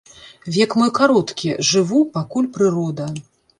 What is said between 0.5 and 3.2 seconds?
Век мой кароткі, жыву, пакуль прырода.